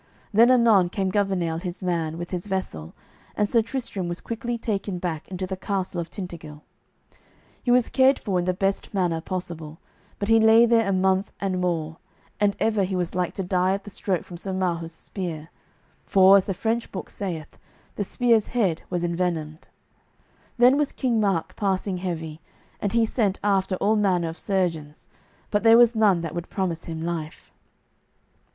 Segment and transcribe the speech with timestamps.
[0.33, 2.95] Then anon came Gouvernail, his man, with his vessel,
[3.35, 6.63] and Sir Tristram was quickly taken back into the castle of Tintagil.
[7.61, 9.77] He was cared for in the best manner possible,
[10.17, 11.97] but he lay there a month and more,
[12.39, 15.49] and ever he was like to die of the stroke from Sir Marhaus' spear,
[16.03, 17.59] for, as the French book saith,
[17.95, 19.67] the spear's head was envenomed.
[20.57, 22.41] Then was King Mark passing heavy,
[22.79, 25.05] and he sent after all manner of surgeons,
[25.51, 27.51] but there was none that would promise him life.